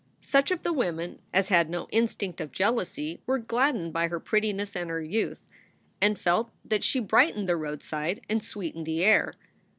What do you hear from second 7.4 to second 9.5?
the roadside and sweetened the air.